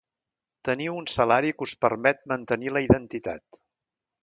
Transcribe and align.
Teniu 0.69 0.95
un 1.01 1.07
salari 1.15 1.51
que 1.59 1.67
us 1.69 1.77
permet 1.85 2.25
mantenir 2.33 2.73
la 2.75 2.85
identitat. 2.89 3.63